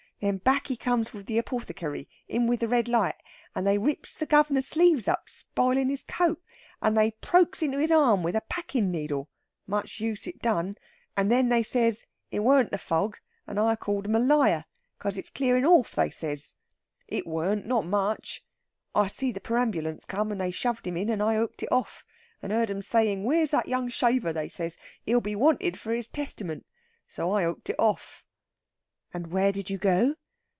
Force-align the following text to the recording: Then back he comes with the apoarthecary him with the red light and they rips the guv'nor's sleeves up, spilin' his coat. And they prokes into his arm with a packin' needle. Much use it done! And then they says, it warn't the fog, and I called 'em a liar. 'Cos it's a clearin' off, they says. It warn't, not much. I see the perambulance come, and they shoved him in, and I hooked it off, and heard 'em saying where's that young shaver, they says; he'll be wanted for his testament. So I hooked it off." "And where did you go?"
Then 0.21 0.37
back 0.37 0.67
he 0.67 0.77
comes 0.77 1.13
with 1.13 1.25
the 1.25 1.39
apoarthecary 1.41 2.05
him 2.27 2.45
with 2.45 2.59
the 2.59 2.67
red 2.67 2.87
light 2.87 3.15
and 3.55 3.65
they 3.65 3.79
rips 3.79 4.13
the 4.13 4.27
guv'nor's 4.27 4.67
sleeves 4.67 5.07
up, 5.07 5.27
spilin' 5.27 5.89
his 5.89 6.03
coat. 6.03 6.39
And 6.79 6.95
they 6.95 7.09
prokes 7.23 7.63
into 7.63 7.79
his 7.79 7.89
arm 7.89 8.21
with 8.21 8.35
a 8.35 8.43
packin' 8.47 8.91
needle. 8.91 9.29
Much 9.65 9.99
use 9.99 10.27
it 10.27 10.39
done! 10.39 10.77
And 11.17 11.31
then 11.31 11.49
they 11.49 11.63
says, 11.63 12.05
it 12.29 12.41
warn't 12.41 12.69
the 12.69 12.77
fog, 12.77 13.17
and 13.47 13.59
I 13.59 13.75
called 13.75 14.05
'em 14.05 14.13
a 14.13 14.19
liar. 14.19 14.65
'Cos 14.99 15.17
it's 15.17 15.29
a 15.29 15.33
clearin' 15.33 15.65
off, 15.65 15.95
they 15.95 16.11
says. 16.11 16.53
It 17.07 17.25
warn't, 17.25 17.65
not 17.65 17.85
much. 17.87 18.45
I 18.93 19.07
see 19.07 19.31
the 19.31 19.41
perambulance 19.41 20.05
come, 20.05 20.31
and 20.31 20.39
they 20.39 20.51
shoved 20.51 20.85
him 20.85 20.97
in, 20.97 21.09
and 21.09 21.23
I 21.23 21.37
hooked 21.37 21.63
it 21.63 21.71
off, 21.71 22.05
and 22.43 22.51
heard 22.51 22.69
'em 22.69 22.83
saying 22.83 23.23
where's 23.23 23.49
that 23.49 23.67
young 23.67 23.89
shaver, 23.89 24.31
they 24.31 24.49
says; 24.49 24.77
he'll 25.01 25.19
be 25.19 25.35
wanted 25.35 25.79
for 25.79 25.91
his 25.95 26.07
testament. 26.07 26.67
So 27.07 27.31
I 27.31 27.41
hooked 27.43 27.71
it 27.71 27.79
off." 27.79 28.23
"And 29.13 29.27
where 29.27 29.51
did 29.51 29.69
you 29.69 29.77
go?" 29.77 30.15